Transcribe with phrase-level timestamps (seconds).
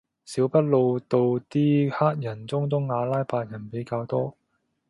[0.25, 4.35] 小北路度啲黑人中東阿拉伯人比較多